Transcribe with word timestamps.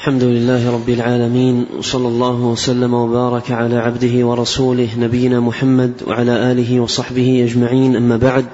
الحمد 0.00 0.24
لله 0.24 0.70
رب 0.70 0.88
العالمين 0.88 1.66
وصلى 1.78 2.08
الله 2.08 2.40
وسلم 2.40 2.94
وبارك 2.94 3.50
على 3.50 3.76
عبده 3.76 4.26
ورسوله 4.26 4.88
نبينا 4.98 5.40
محمد 5.40 5.92
وعلى 6.06 6.52
آله 6.52 6.80
وصحبه 6.80 7.48
أجمعين. 7.48 7.96
أما 7.96 8.16
بعد 8.16 8.46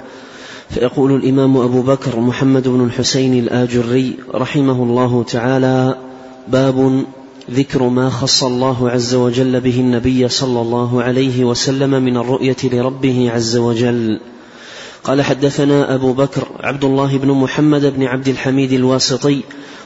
فيقول 0.70 1.14
الإمام 1.14 1.56
أبو 1.56 1.82
بكر 1.82 2.20
محمد 2.20 2.68
بن 2.68 2.84
الحسين 2.84 3.38
الآجري 3.38 4.16
رحمه 4.34 4.82
الله 4.82 5.22
تعالى 5.22 5.94
باب 6.48 7.04
ذكر 7.50 7.82
ما 7.82 8.10
خص 8.10 8.44
الله 8.44 8.90
عز 8.90 9.14
وجل 9.14 9.60
به 9.60 9.80
النبي 9.80 10.28
صلى 10.28 10.60
الله 10.60 11.02
عليه 11.02 11.44
وسلم 11.44 11.90
من 11.90 12.16
الرؤية 12.16 12.56
لربه 12.64 13.30
عز 13.34 13.56
وجل. 13.56 14.20
قال 15.04 15.22
حدثنا 15.22 15.94
أبو 15.94 16.12
بكر 16.12 16.48
عبد 16.60 16.84
الله 16.84 17.18
بن 17.18 17.28
محمد 17.28 17.94
بن 17.96 18.02
عبد 18.02 18.28
الحميد 18.28 18.72
الواسطي 18.72 19.42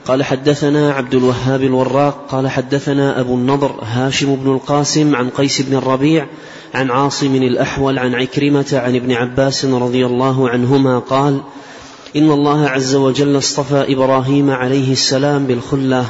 قال 0.06 0.24
حدثنا 0.24 0.92
عبد 0.92 1.14
الوهاب 1.14 1.62
الوراق 1.62 2.26
قال 2.28 2.48
حدثنا 2.48 3.20
أبو 3.20 3.34
النضر 3.34 3.72
هاشم 3.82 4.36
بن 4.36 4.52
القاسم 4.52 5.16
عن 5.16 5.30
قيس 5.30 5.60
بن 5.60 5.76
الربيع 5.76 6.26
عن 6.74 6.90
عاصم 6.90 7.34
الأحول 7.34 7.98
عن 7.98 8.14
عكرمة 8.14 8.66
عن 8.72 8.96
ابن 8.96 9.12
عباس 9.12 9.64
رضي 9.64 10.06
الله 10.06 10.48
عنهما 10.48 10.98
قال 10.98 11.40
إن 12.16 12.30
الله 12.30 12.68
عز 12.68 12.94
وجل 12.94 13.38
اصطفى 13.38 13.92
إبراهيم 13.92 14.50
عليه 14.50 14.92
السلام 14.92 15.46
بالخلة 15.46 16.06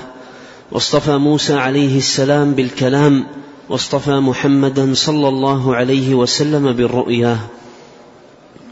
واصطفى 0.73 1.17
موسى 1.17 1.55
عليه 1.55 1.99
السلام 1.99 2.53
بالكلام 2.53 3.27
واصطفى 3.69 4.11
محمدا 4.11 4.95
صلى 4.95 5.29
الله 5.29 5.77
عليه 5.77 6.15
وسلم 6.15 6.73
بالرؤيا 6.73 7.39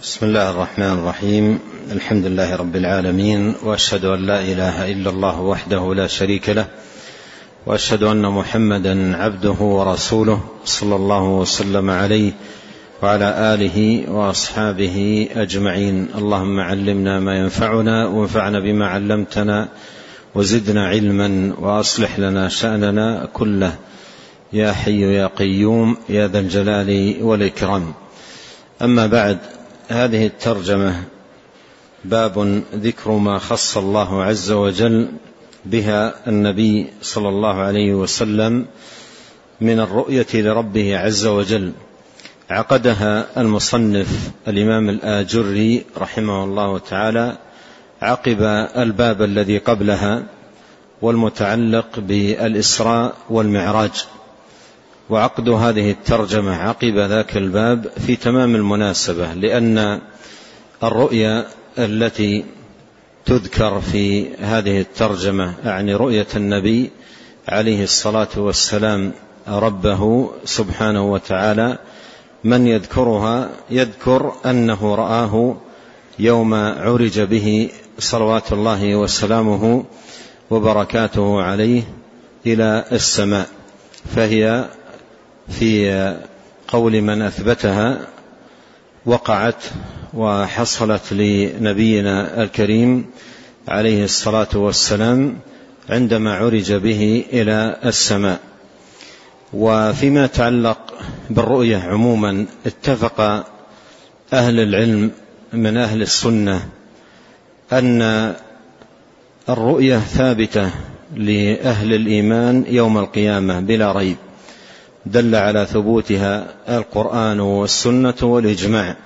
بسم 0.02 0.26
الله 0.26 0.50
الرحمن 0.50 0.92
الرحيم. 0.92 1.58
الحمد 1.92 2.26
لله 2.26 2.56
رب 2.56 2.76
العالمين 2.76 3.54
وأشهد 3.64 4.04
أن 4.04 4.26
لا 4.26 4.40
إله 4.40 4.92
إلا 4.92 5.10
الله 5.10 5.40
وحده 5.40 5.94
لا 5.94 6.06
شريك 6.06 6.48
له 6.48 6.66
وأشهد 7.66 8.02
أن 8.02 8.22
محمدا 8.22 9.16
عبده 9.16 9.58
ورسوله 9.60 10.40
صلى 10.64 10.96
الله 10.96 11.22
وسلم 11.22 11.90
عليه 11.90 12.32
وعلى 13.02 13.55
آله 13.55 14.10
وأصحابه 14.10 15.28
أجمعين. 15.34 16.08
اللهم 16.14 16.60
علمنا 16.60 17.20
ما 17.20 17.38
ينفعنا 17.38 18.06
وانفعنا 18.06 18.60
بما 18.60 18.86
علمتنا 18.86 19.68
وزدنا 20.34 20.88
علما 20.88 21.52
وأصلح 21.58 22.18
لنا 22.18 22.48
شأننا 22.48 23.28
كله. 23.34 23.74
يا 24.52 24.72
حي 24.72 25.00
يا 25.00 25.27
قيوم 25.27 25.96
يا 26.08 26.28
ذا 26.28 26.38
الجلال 26.38 27.16
والإكرام. 27.20 27.94
أما 28.83 29.06
بعد 29.06 29.38
هذه 29.89 30.27
الترجمة 30.27 31.05
باب 32.05 32.62
ذكر 32.75 33.11
ما 33.11 33.39
خص 33.39 33.77
الله 33.77 34.22
عز 34.22 34.50
وجل 34.50 35.08
بها 35.64 36.14
النبي 36.27 36.86
صلى 37.03 37.28
الله 37.28 37.55
عليه 37.55 37.95
وسلم 37.95 38.67
من 39.61 39.80
الرؤية 39.80 40.27
لربه 40.34 40.98
عز 40.98 41.27
وجل. 41.27 41.72
عقدها 42.50 43.41
المصنف 43.41 44.30
الإمام 44.48 44.89
الآجري 44.89 45.84
رحمه 45.97 46.45
الله 46.45 46.78
تعالى 46.78 47.36
عقب 48.02 48.42
الباب 48.77 49.23
الذي 49.23 49.58
قبلها 49.58 50.23
والمتعلق 51.02 51.98
بالإسراء 51.98 53.14
والمعراج. 53.30 54.05
وعقد 55.11 55.48
هذه 55.48 55.91
الترجمة 55.91 56.56
عقب 56.56 56.97
ذاك 56.97 57.37
الباب 57.37 57.87
في 58.06 58.17
تمام 58.17 58.55
المناسبة 58.55 59.33
لأن 59.33 60.01
الرؤيا 60.83 61.47
التي 61.78 62.45
تذكر 63.27 63.81
في 63.81 64.34
هذه 64.36 64.81
الترجمة 64.81 65.55
يعني 65.64 65.95
رؤية 65.95 66.27
النبي 66.36 66.91
عليه 67.48 67.84
الصلاة 67.84 68.29
والسلام 68.36 69.12
ربه 69.48 70.31
سبحانه 70.45 71.12
وتعالى 71.12 71.79
من 72.45 72.67
يذكرها؟ 72.67 73.48
يذكر 73.70 74.33
أنه 74.47 74.95
رآه 74.95 75.57
يوم 76.18 76.55
عرج 76.55 77.20
به 77.20 77.70
صلوات 77.98 78.52
الله 78.52 78.97
وسلامه 78.97 79.85
وبركاته 80.51 81.42
عليه 81.42 81.83
إلى 82.47 82.85
السماء 82.92 83.47
فهي 84.17 84.68
في 85.51 86.17
قول 86.69 87.01
من 87.03 87.23
أثبتها 87.23 87.98
وقعت 89.07 89.64
وحصلت 90.14 91.13
لنبينا 91.13 92.42
الكريم 92.42 93.07
عليه 93.69 94.05
الصلاة 94.05 94.48
والسلام 94.55 95.39
عندما 95.91 96.35
عرج 96.35 96.73
به 96.73 97.25
إلى 97.33 97.77
السماء. 97.85 98.41
وفيما 99.53 100.25
يتعلق 100.25 100.95
بالرؤية 101.31 101.77
عموما 101.77 102.47
اتفق 102.67 103.20
أهل 104.33 104.61
العلم 104.61 105.11
من 105.53 105.77
أهل 105.77 106.03
السنة 106.03 106.69
أن 107.73 108.35
الرؤية 109.48 109.98
ثابتة 109.98 110.70
لأهل 111.17 111.95
الإيمان 111.95 112.65
يوم 112.69 112.98
القيامة 112.98 113.61
بلا 113.61 113.92
ريب. 113.92 114.17
دل 115.13 115.35
على 115.35 115.67
ثبوتها 115.67 116.46
القرآن 116.69 117.41
والسنة 117.41 118.14
والإجماع. 118.23 118.96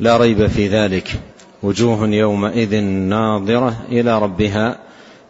لا 0.00 0.16
ريب 0.16 0.46
في 0.46 0.68
ذلك. 0.68 1.20
وجوه 1.62 2.08
يومئذ 2.08 2.80
ناظرة 2.84 3.86
إلى 3.88 4.18
ربها 4.18 4.78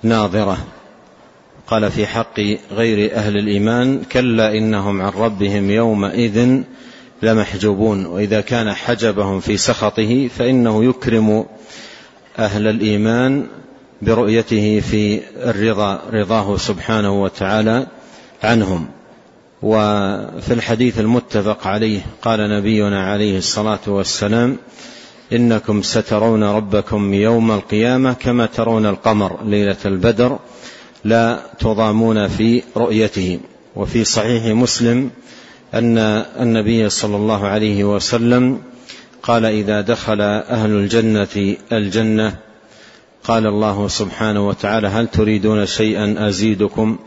ناظرة. 0.03 0.59
قال 1.67 1.91
في 1.91 2.07
حق 2.07 2.41
غير 2.73 3.15
أهل 3.15 3.37
الإيمان 3.37 4.03
كلا 4.13 4.53
إنهم 4.59 5.03
عن 5.03 5.13
ربهم 5.19 5.71
يومئذ 5.71 6.63
لمحجوبون. 7.23 8.07
وإذا 8.07 8.41
كان 8.41 8.73
حجبهم 8.73 9.41
في 9.41 9.57
سخطه 9.57 10.29
فإنه 10.29 10.85
يكرم 10.85 11.45
أهل 12.39 12.67
الإيمان 12.67 13.47
برؤيته 14.03 14.81
في 14.81 15.21
الرضا 15.37 16.03
رضاه 16.13 16.57
سبحانه 16.57 17.23
وتعالى 17.23 17.87
عنهم. 18.43 18.89
وفي 19.63 20.53
الحديث 20.53 20.99
المتفق 21.01 21.67
عليه 21.67 22.01
قال 22.23 22.51
نبينا 22.51 23.07
عليه 23.13 23.39
الصلاة 23.39 23.81
والسلام 23.87 24.57
إنكم 25.33 25.83
سترون 25.83 26.45
ربكم 26.45 27.15
يوم 27.15 27.53
القيامة 27.53 28.13
كما 28.13 28.47
ترون 28.47 28.87
القمر 28.87 29.45
ليلة 29.45 29.77
البدر 29.85 30.39
لا 31.05 31.41
تضامون 31.59 32.29
في 32.29 32.63
رؤيته. 32.77 33.41
وفي 33.77 34.05
صحيح 34.05 34.45
مسلم 34.45 35.11
أن 35.75 35.99
النبي 36.41 36.89
صلى 36.89 37.17
الله 37.17 37.47
عليه 37.47 37.85
وسلم 37.85 38.59
قال 39.23 39.45
إذا 39.45 39.81
دخل 39.81 40.21
أهل 40.21 40.71
الجنة 40.71 41.57
الجنة 41.73 42.37
قال 43.25 43.47
الله 43.47 43.89
سبحانه 43.89 44.49
وتعالى 44.49 44.89
هل 44.89 45.07
تريدون 45.07 45.67
شيئا 45.67 46.29
أزيدكم؟ 46.29 46.99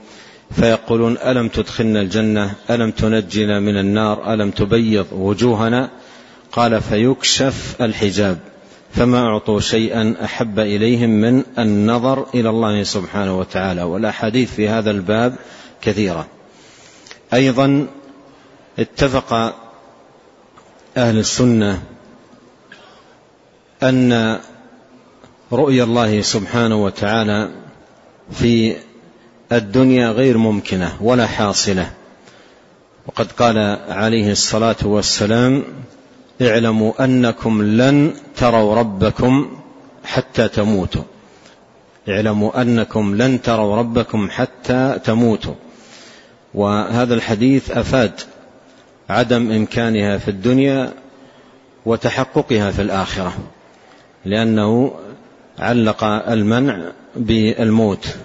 فيقولون 0.55 1.17
ألم 1.17 1.47
تدخلنا 1.47 2.01
الجنة؟ 2.01 2.53
ألم 2.69 2.91
تنجنا 2.91 3.59
من 3.59 3.77
النار؟ 3.77 4.33
ألم 4.33 4.51
تبيض 4.51 5.07
وجوهنا؟ 5.11 5.89
قال 6.51 6.81
فيكشف 6.81 7.75
الحجاب 7.81 8.37
فما 8.93 9.19
أعطوا 9.19 9.59
شيئا 9.59 10.15
أحب 10.23 10.59
إليهم 10.59 11.09
من 11.09 11.43
النظر 11.59 12.25
إلى 12.33 12.49
الله 12.49 12.83
سبحانه 12.83 13.39
وتعالى. 13.39 13.83
والأحاديث 13.83 14.53
في 14.53 14.69
هذا 14.69 14.91
الباب 14.91 15.35
كثيرة. 15.81 16.27
أيضا 17.33 17.87
اتفق 18.79 19.33
أهل 20.97 21.17
السنة 21.17 21.81
أن 23.83 24.39
رؤيا 25.51 25.83
الله 25.83 26.21
سبحانه 26.21 26.83
وتعالى 26.83 27.49
في 28.31 28.75
الدنيا 29.51 30.09
غير 30.09 30.37
ممكنة 30.37 30.97
ولا 31.01 31.27
حاصلة. 31.27 31.89
وقد 33.07 33.31
قال 33.31 33.57
عليه 33.89 34.31
الصلاة 34.31 34.75
والسلام 34.83 35.63
اعلموا 36.41 37.03
أنكم 37.03 37.61
لن 37.61 38.13
تروا 38.35 38.75
ربكم 38.75 39.57
حتى 40.03 40.47
تموتوا. 40.47 41.03
اعلموا 42.09 42.61
أنكم 42.61 43.15
لن 43.15 43.41
تروا 43.41 43.75
ربكم 43.75 44.29
حتى 44.29 44.99
تموتوا. 45.03 45.55
وهذا 46.53 47.13
الحديث 47.13 47.71
أفاد 47.71 48.11
عدم 49.09 49.51
إمكانها 49.51 50.17
في 50.17 50.27
الدنيا 50.27 50.93
وتحققها 51.85 52.71
في 52.71 52.81
الآخرة 52.81 53.33
لأنه 54.25 54.91
علق 55.59 56.03
المنع 56.03 56.77
بالموت. 57.15 58.15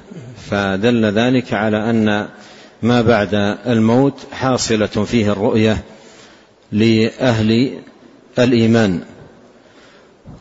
فدل 0.51 1.05
ذلك 1.05 1.55
على 1.55 1.91
أن 1.91 2.29
ما 2.83 3.03
بعد 3.03 3.35
الموت 3.67 4.27
حاصلة 4.33 4.87
فيه 4.87 5.33
الرؤية 5.33 5.85
لأهل 6.73 7.79
الإيمان. 8.39 9.01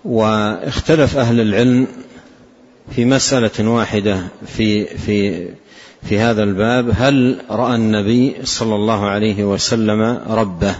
واختلف 0.06 1.18
أهل 1.18 1.42
العلم 1.42 1.88
في 2.96 3.06
مسألة 3.06 3.70
واحدة 3.70 4.20
في 4.48 4.86
في 4.86 5.48
في 6.04 6.20
هذا 6.20 6.44
الباب. 6.44 6.92
هل 6.98 7.42
رأى 7.50 7.76
النبي 7.76 8.36
صلى 8.44 8.76
الله 8.76 9.06
عليه 9.06 9.44
وسلم 9.44 10.22
ربه؟ 10.30 10.76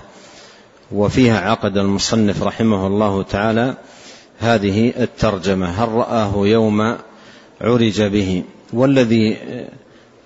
وفيها 0.92 1.40
عقد 1.40 1.78
المصنف 1.78 2.44
رحمه 2.44 2.88
الله 2.88 3.24
تعالى 3.24 3.74
هذه 4.40 4.94
الترجمة. 5.00 5.68
هل 5.68 5.90
رآه 5.90 6.48
يوم 6.48 6.98
عرج 7.62 8.02
به؟ 8.02 8.44
والذي 8.74 9.38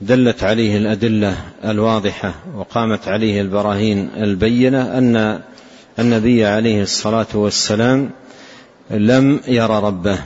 دلت 0.01 0.43
عليه 0.43 0.77
الأدلة 0.77 1.35
الواضحة 1.65 2.33
وقامت 2.55 3.07
عليه 3.07 3.41
البراهين 3.41 4.09
البينة 4.17 4.97
أن 4.97 5.41
النبي 5.99 6.45
عليه 6.45 6.81
الصلاة 6.81 7.27
والسلام 7.33 8.09
لم 8.89 9.39
ير 9.47 9.69
ربه 9.69 10.19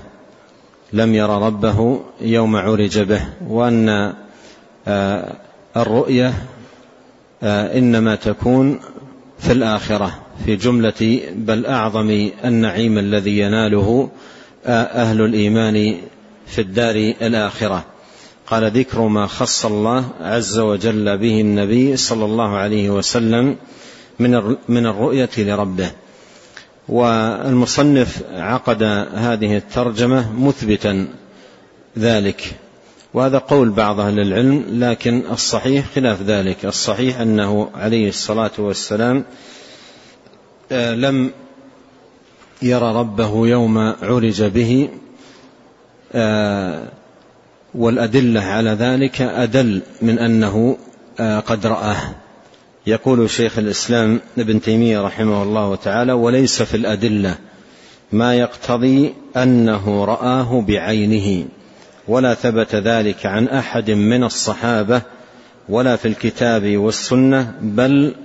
لم 0.93 1.15
ير 1.15 1.29
ربه 1.29 2.01
يوم 2.21 2.55
عرج 2.55 2.99
به 2.99 3.21
وأن 3.47 4.13
آه، 4.87 5.33
الرؤية 5.77 6.33
آه، 7.43 7.77
إنما 7.77 8.15
تكون 8.15 8.79
في 9.39 9.51
الآخرة 9.51 10.19
في 10.45 10.55
جملة 10.55 11.21
بل 11.35 11.65
أعظم 11.65 12.29
النعيم 12.45 12.97
الذي 12.97 13.39
يناله 13.39 14.09
آه، 14.65 14.83
أهل 14.83 15.21
الإيمان 15.21 15.95
في 16.47 16.61
الدار 16.61 17.13
الآخرة. 17.21 17.85
قال 18.47 18.71
ذكر 18.71 19.01
ما 19.01 19.27
خص 19.27 19.65
الله 19.65 20.09
عز 20.21 20.59
وجل 20.59 21.17
به 21.17 21.41
النبي 21.41 21.97
صلى 21.97 22.25
الله 22.25 22.55
عليه 22.55 22.89
وسلم 22.89 23.55
من 24.19 24.55
من 24.67 24.85
الرؤية 24.85 25.29
لربه. 25.37 25.91
والمصنف 26.89 28.23
عقد 28.33 28.83
هذه 29.13 29.57
الترجمة 29.57 30.39
مثبتا 30.39 31.07
ذلك. 31.97 32.55
وهذا 33.13 33.37
قول 33.37 33.69
بعض 33.69 33.99
أهل 33.99 34.19
العلم 34.19 34.65
لكن 34.69 35.23
الصحيح 35.31 35.85
خلاف 35.95 36.21
ذلك. 36.21 36.65
الصحيح 36.65 37.19
أنه 37.19 37.69
عليه 37.75 38.09
الصلاة 38.09 38.51
والسلام 38.57 39.23
آه، 40.71 40.95
لم 40.95 41.31
يرى 42.61 42.93
ربه 42.95 43.47
يوم 43.47 43.77
عرج 43.77 44.43
به 44.43 44.89
آه، 46.13 46.87
والأدلة 47.77 48.41
على 48.41 48.69
ذلك 48.69 49.21
أدل 49.21 49.81
من 50.01 50.19
أنه 50.19 50.77
آه، 51.19 51.39
قد 51.39 51.65
رآه. 51.65 52.15
يقول 52.87 53.29
شيخ 53.29 53.57
الإسلام 53.57 54.19
ابن 54.37 54.61
تيمية 54.61 55.01
رحمه 55.01 55.43
الله 55.43 55.75
تعالى 55.75 56.13
وليس 56.13 56.61
في 56.61 56.77
الأدلة 56.77 57.35
ما 58.11 58.35
يقتضي 58.35 59.13
أنه 59.37 60.05
رآه 60.05 60.61
بعينه 60.61 61.45
ولا 62.07 62.33
ثبت 62.33 62.75
ذلك 62.75 63.25
عن 63.25 63.47
أحد 63.47 63.91
من 63.91 64.23
الصحابة 64.23 65.01
ولا 65.69 65.95
في 65.95 66.07
الكتاب 66.07 66.77
والسنة 66.77 67.53
بل 67.61 68.15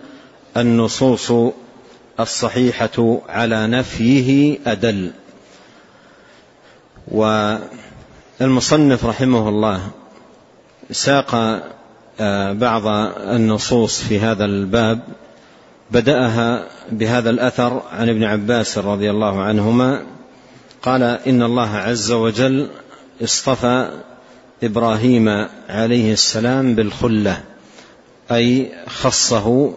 النصوص 0.56 1.32
الصحيحة 2.20 3.20
على 3.28 3.66
نفيه 3.66 4.58
أدل. 4.66 5.10
والمصنف 8.42 9.04
رحمه 9.04 9.48
الله 9.48 9.90
ساق 10.90 11.34
آه، 12.20 12.52
بعض 12.52 12.86
النصوص 13.18 14.02
في 14.02 14.20
هذا 14.20 14.44
الباب 14.44 15.00
بدأها 15.90 16.64
بهذا 16.92 17.30
الأثر 17.30 17.82
عن 17.92 18.08
ابن 18.08 18.24
عباس 18.24 18.78
رضي 18.78 19.10
الله 19.10 19.40
عنهما 19.42 20.02
قال 20.82 21.02
إن 21.02 21.42
الله 21.42 21.76
عز 21.76 22.12
وجل 22.12 22.68
اصطفى 23.22 23.90
إبراهيم 24.62 25.28
عليه 25.68 26.12
السلام 26.12 26.74
بالخلة 26.74 27.42
أي 28.32 28.72
خصه 28.88 29.74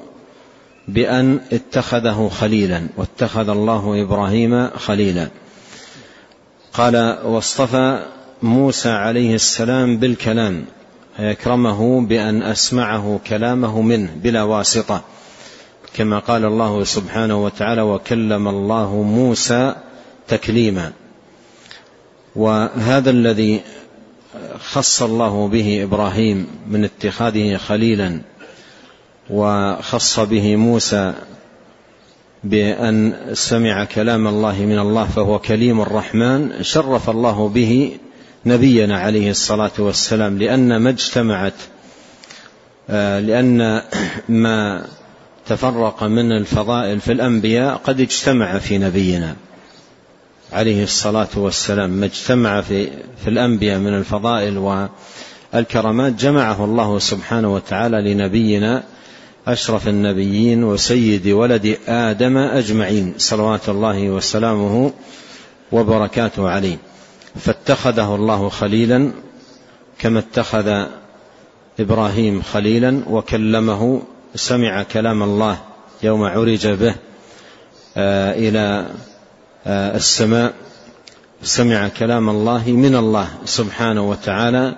بأن 0.88 1.40
اتخذه 1.52 2.32
خليلا 2.40 2.88
واتخذ 2.98 3.50
الله 3.50 4.02
إبراهيم 4.02 4.70
خليلا. 4.70 5.28
قال 6.74 7.18
واصطفى 7.26 8.15
موسى 8.44 8.90
عليه 8.90 9.36
السلام 9.36 9.98
بالكلام 9.98 10.66
أكرمه 11.20 12.02
بأن 12.02 12.44
أسمعه 12.44 13.20
كلامه 13.28 13.82
منه 13.82 14.10
بلا 14.24 14.44
واسطة. 14.44 15.02
كما 15.94 16.20
قال 16.20 16.46
الله 16.46 16.84
سبحانه 16.84 17.44
وتعالى 17.44 17.82
وكلم 17.82 18.48
الله 18.48 19.04
موسى 19.04 19.76
تكليما. 20.28 20.92
وهذا 22.36 23.10
الذي 23.10 23.62
خص 24.60 25.02
الله 25.02 25.48
به 25.48 25.84
إبراهيم 25.84 26.48
من 26.68 26.84
اتخاذه 26.84 27.58
خليلا 27.58 28.22
وخص 29.30 30.20
به 30.20 30.56
موسى 30.56 31.14
بأن 32.44 33.14
سمع 33.34 33.84
كلام 33.84 34.28
الله 34.28 34.60
من 34.60 34.80
الله 34.80 35.06
فهو 35.06 35.40
كليم 35.40 35.82
الرحمن 35.82 36.64
شرف 36.64 37.10
الله 37.10 37.50
به 37.50 37.98
نبينا 38.46 38.98
عليه 39.00 39.32
الصلاة 39.32 39.72
والسلام 39.78 40.38
لأن 40.38 40.78
ما 40.78 40.90
اجتمعت 40.90 41.54
آه، 42.90 43.20
لأن 43.20 43.82
ما 44.30 44.86
تفرق 45.48 46.04
من 46.04 46.32
الفضائل 46.32 47.00
في 47.00 47.12
الأنبياء 47.12 47.76
قد 47.76 48.02
اجتمع 48.02 48.60
في 48.60 48.78
نبينا 48.78 49.36
عليه 50.54 50.84
الصلاة 50.84 51.28
والسلام. 51.36 51.90
ما 51.90 52.06
اجتمع 52.06 52.62
في, 52.62 52.88
في 53.24 53.28
الأنبياء 53.28 53.80
من 53.80 53.94
الفضائل 53.94 54.58
والكرامات 55.54 56.14
جمعه 56.14 56.66
الله 56.66 57.00
سبحانه 57.00 57.54
وتعالى 57.54 58.14
لنبينا 58.14 58.84
أشرف 59.48 59.88
النبيين 59.88 60.64
وسيد 60.64 61.28
ولد 61.28 61.78
آدم 61.88 62.38
أجمعين 62.38 63.14
صلوات 63.18 63.70
الله 63.70 64.10
وسلامه 64.10 64.92
وبركاته 65.72 66.50
عليه. 66.50 66.78
فاتخذه 67.40 68.16
الله 68.16 68.50
خليلا 68.50 69.12
كما 70.00 70.20
اتخذ 70.20 70.86
إبراهيم 71.80 72.42
خليلا 72.42 73.02
وكلمه 73.10 74.02
سمع 74.36 74.84
كلام 74.84 75.24
الله 75.24 75.58
يوم 76.04 76.24
عرج 76.24 76.68
به 76.68 76.96
آه، 77.98 78.34
إلى 78.34 78.88
آه، 79.68 79.96
السماء 79.96 80.54
سمع 81.44 81.88
كلام 81.88 82.30
الله 82.30 82.64
من 82.68 82.96
الله 82.96 83.28
سبحانه 83.46 84.10
وتعالى 84.10 84.76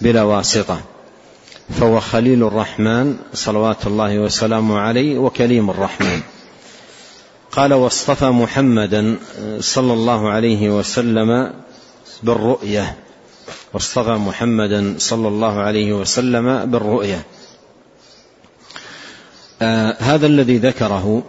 بلا 0.00 0.22
واسطة. 0.22 0.80
فهو 1.80 2.00
خليل 2.00 2.42
الرحمن 2.42 3.16
صلوات 3.34 3.86
الله 3.86 4.18
وسلامه 4.18 4.78
عليه 4.78 5.18
وكليم 5.18 5.70
الرحمن. 5.70 6.20
قال 7.52 7.74
واصطفى 7.74 8.24
محمدا 8.24 9.16
صلى 9.60 9.92
الله 9.92 10.30
عليه 10.30 10.70
وسلم 10.70 11.52
بالرؤية. 12.22 12.96
واصطفى 13.72 14.10
محمدا 14.10 14.94
صلى 14.98 15.28
الله 15.28 15.60
عليه 15.60 15.92
وسلم 15.92 16.64
بالرؤية. 16.64 17.24
آه 19.62 19.96
هذا 19.98 20.26
الذي 20.26 20.58
ذكره 20.58 21.22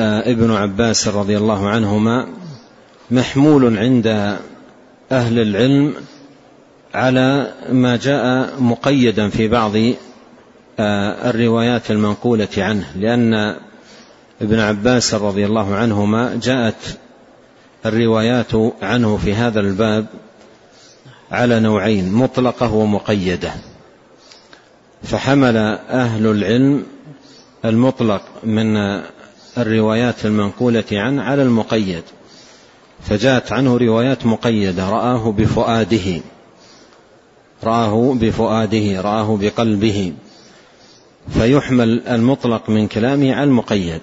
آه 0.00 0.30
ابن 0.30 0.50
عباس 0.50 1.08
رضي 1.08 1.36
الله 1.36 1.68
عنهما 1.68 2.26
محمول 3.10 3.78
عند 3.78 4.06
أهل 5.12 5.38
العلم 5.38 5.94
على 6.94 7.52
ما 7.68 7.96
جاء 7.96 8.54
مقيدا 8.60 9.28
في 9.28 9.48
بعض 9.48 9.72
آه، 10.78 11.30
الروايات 11.30 11.90
المنقولة 11.90 12.48
عنه 12.58 12.86
لأن 12.96 13.56
ابن 14.42 14.58
عباس 14.58 15.14
رضي 15.14 15.46
الله 15.46 15.74
عنهما 15.74 16.40
جاءت 16.42 16.98
الروايات 17.86 18.52
عنه 18.82 19.16
في 19.16 19.34
هذا 19.34 19.60
الباب 19.60 20.06
على 21.30 21.60
نوعين 21.60 22.12
مطلقة 22.12 22.74
ومقيدة. 22.74 23.52
فحمل 25.02 25.56
أهل 25.88 26.26
العلم 26.26 26.86
المطلق 27.64 28.22
من 28.44 28.76
الروايات 29.58 30.26
المنقولة 30.26 30.84
عنه 30.92 31.22
على 31.22 31.42
المقيد. 31.42 32.02
فجاءت 33.02 33.52
عنه 33.52 33.76
روايات 33.76 34.26
مقيدة 34.26 34.90
رآه 34.90 35.32
بفؤاده. 35.32 36.20
رآه 37.64 38.14
بفؤاده 38.14 39.00
رآه 39.00 39.36
بقلبه. 39.36 40.12
فيحمل 41.30 42.08
المطلق 42.08 42.70
من 42.70 42.88
كلامه 42.88 43.34
على 43.34 43.44
المقيد. 43.44 44.00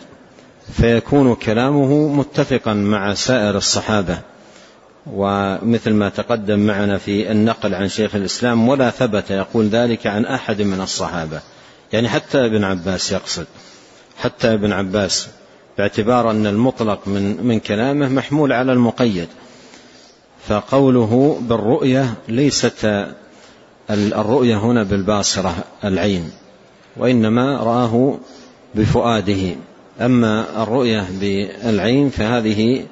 فيكون 0.73 1.35
كلامه 1.35 2.07
متفقا 2.07 2.73
مع 2.73 3.13
سائر 3.13 3.57
الصحابة. 3.57 4.19
ومثل 5.13 5.93
ما 5.93 6.09
تقدم 6.09 6.59
معنا 6.59 6.97
في 6.97 7.31
النقل 7.31 7.75
عن 7.75 7.89
شيخ 7.89 8.15
الإسلام 8.15 8.67
ولا 8.69 8.89
ثبت 8.89 9.31
يقول 9.31 9.67
ذلك 9.67 10.07
عن 10.07 10.25
أحد 10.25 10.61
من 10.61 10.81
الصحابة. 10.81 11.41
يعني 11.93 12.09
حتى 12.09 12.45
ابن 12.45 12.63
عباس 12.63 13.11
يقصد. 13.11 13.45
حتى 14.17 14.53
ابن 14.53 14.71
عباس 14.71 15.27
باعتبار 15.77 16.31
أن 16.31 16.47
المطلق 16.47 17.07
من, 17.07 17.47
من 17.47 17.59
كلامه 17.59 18.09
محمول 18.09 18.53
على 18.53 18.73
المقيد. 18.73 19.27
فقوله 20.47 21.41
بالرؤية 21.41 22.13
ليست 22.27 23.05
الرؤية 23.89 24.57
هنا 24.57 24.83
بالباصرة 24.83 25.55
العين. 25.83 26.31
وإنما 26.97 27.57
رآه 27.57 28.17
بفؤاده. 28.75 29.55
أما 30.01 30.63
الرؤية 30.63 31.05
بالعين 31.19 32.09
فهذه 32.09 32.83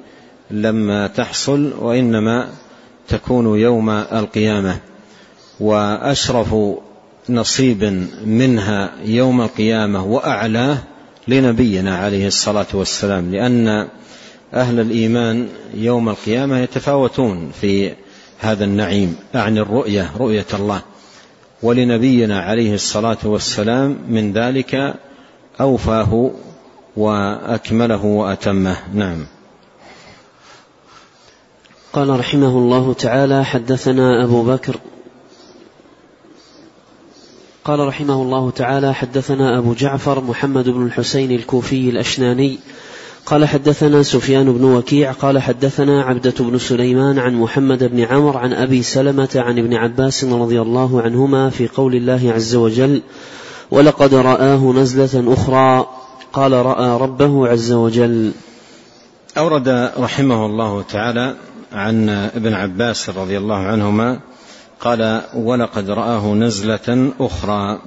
لما 0.50 1.06
تحصل 1.06 1.72
وإنما 1.80 2.48
تكون 3.08 3.58
يوم 3.60 3.90
القيامة 3.90 4.78
وأشرف 5.60 6.54
نصيب 7.28 8.06
منها 8.24 8.92
يوم 9.04 9.40
القيامة 9.40 10.04
وأعلاه 10.04 10.78
لنبينا 11.28 11.96
عليه 11.96 12.26
الصلاة 12.26 12.66
والسلام 12.74 13.30
لأن 13.32 13.88
أهل 14.54 14.80
الإيمان 14.80 15.48
يوم 15.74 16.08
القيامة 16.08 16.58
يتفاوتون 16.58 17.50
في 17.60 17.92
هذا 18.38 18.64
النعيم 18.64 19.16
أعني 19.34 19.60
الرؤية 19.60 20.10
رؤية 20.18 20.46
الله. 20.54 20.82
ولنبينا 21.62 22.40
عليه 22.40 22.74
الصلاة 22.74 23.18
والسلام 23.24 23.98
من 24.08 24.32
ذلك 24.32 24.94
أوفاه 25.60 26.30
وأكمله 26.96 28.04
وأتمه. 28.04 28.76
نعم. 28.94 29.26
قال 31.92 32.20
رحمه 32.20 32.58
الله 32.58 32.92
تعالى 32.92 33.44
حدثنا 33.44 34.24
أبو 34.24 34.42
بكر 34.42 34.76
قال 37.64 37.80
رحمه 37.80 38.22
الله 38.22 38.50
تعالى 38.50 38.94
حدثنا 38.94 39.58
أبو 39.58 39.74
جعفر 39.74 40.20
محمد 40.20 40.68
بن 40.68 40.86
الحسين 40.86 41.32
الكوفي 41.32 41.90
الأشناني 41.90 42.58
قال 43.26 43.44
حدثنا 43.44 44.02
سفيان 44.02 44.52
بن 44.52 44.64
وكيع 44.64 45.12
قال 45.12 45.38
حدثنا 45.38 46.02
عبدة 46.02 46.34
بن 46.40 46.58
سليمان 46.58 47.18
عن 47.18 47.34
محمد 47.34 47.84
بن 47.84 48.00
عمر 48.00 48.36
عن 48.36 48.52
أبي 48.52 48.82
سلمة 48.82 49.28
عن 49.36 49.58
ابن 49.58 49.74
عباس 49.74 50.24
رضي 50.24 50.60
الله 50.60 51.02
عنهما 51.02 51.50
في 51.50 51.68
قول 51.68 51.94
الله 51.94 52.32
عز 52.34 52.54
وجل 52.54 53.02
ولقد 53.70 54.14
رآه 54.14 54.72
نزلة 54.72 55.32
أخرى 55.32 55.86
قال 56.36 56.52
رأى 56.52 57.00
ربه 57.00 57.48
عز 57.48 57.72
وجل. 57.72 58.32
أورد 59.38 59.68
رحمه 59.98 60.46
الله 60.46 60.82
تعالى 60.82 61.34
عن 61.72 62.08
ابن 62.08 62.54
عباس 62.54 63.10
رضي 63.10 63.38
الله 63.38 63.56
عنهما 63.56 64.20
قال 64.80 65.22
ولقد 65.34 65.90
رآه 65.90 66.34
نزلة 66.34 67.12
أخرى. 67.20 67.78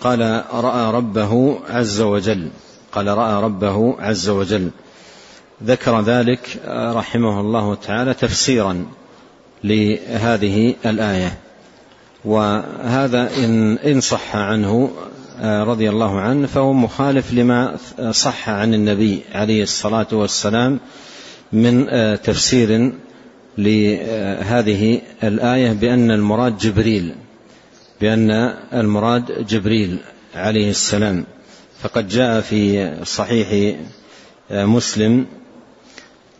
قال 0.00 0.44
رأى 0.52 0.92
ربه 0.92 1.58
عز 1.70 2.00
وجل. 2.00 2.48
قال 2.92 3.06
رأى 3.06 3.42
ربه 3.42 3.94
عز 4.00 4.28
وجل. 4.28 4.70
ذكر 5.64 6.00
ذلك 6.00 6.62
رحمه 6.68 7.40
الله 7.40 7.74
تعالى 7.74 8.14
تفسيرا 8.14 8.86
لهذه 9.64 10.74
الآية. 10.86 11.38
وهذا 12.24 13.30
إن, 13.36 13.78
إن 13.78 14.00
صح 14.00 14.36
عنه 14.36 14.90
رضي 15.42 15.90
الله 15.90 16.20
عنه 16.20 16.46
فهو 16.46 16.72
مخالف 16.72 17.32
لما 17.32 17.76
صح 18.10 18.48
عن 18.48 18.74
النبي 18.74 19.22
عليه 19.32 19.62
الصلاة 19.62 20.06
والسلام 20.12 20.80
من 21.52 21.86
تفسير 22.22 22.92
لهذه 23.58 25.00
الآية 25.22 25.72
بأن 25.72 26.10
المراد 26.10 26.58
جبريل 26.58 27.14
بأن 28.00 28.30
المراد 28.72 29.46
جبريل 29.46 29.98
عليه 30.34 30.70
السلام. 30.70 31.24
فقد 31.82 32.08
جاء 32.08 32.40
في 32.40 32.90
صحيح 33.04 33.76
مسلم 34.50 35.26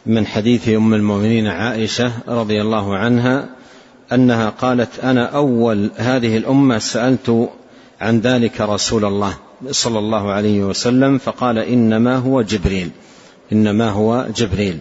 من 0.07 0.27
حديث 0.27 0.69
أم 0.69 0.95
المؤمنين 0.95 1.47
عائشة 1.47 2.13
رضي 2.29 2.61
الله 2.61 2.97
عنها 2.97 3.49
أنها 4.13 4.51
قالت 4.51 4.99
أنا 4.99 5.27
أول 5.27 5.91
هذه 5.97 6.37
الأمة 6.37 6.79
سألت 6.79 7.51
عن 8.01 8.21
ذلك 8.21 8.61
رسول 8.61 9.05
الله 9.05 9.35
صلى 9.71 9.99
الله 9.99 10.33
عليه 10.33 10.65
وسلم 10.65 11.19
فقال 11.19 11.59
إنما 11.59 12.17
هو 12.17 12.43
جبريل 12.43 12.91
إنما 13.53 13.91
هو 13.91 14.27
جبريل. 14.37 14.79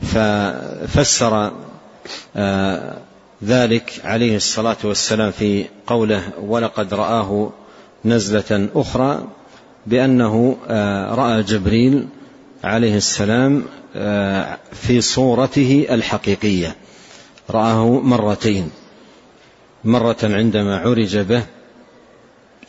ففسر 0.00 1.52
آه، 2.36 2.96
ذلك 3.44 4.00
عليه 4.04 4.36
الصلاة 4.36 4.76
والسلام 4.84 5.30
في 5.30 5.64
قوله 5.86 6.22
ولقد 6.40 6.94
رآه 6.94 7.52
نزلة 8.04 8.68
أخرى 8.74 9.28
بأنه 9.86 10.56
آه، 10.68 11.14
رأى 11.14 11.42
جبريل 11.42 12.08
عليه 12.64 12.96
السلام 12.96 13.62
آه، 13.96 14.58
في 14.72 15.00
صورته 15.00 15.86
الحقيقية. 15.90 16.76
رآه 17.50 18.00
مرتين 18.00 18.70
مرة 19.84 20.16
عندما 20.22 20.76
عرج 20.78 21.18
به 21.18 21.42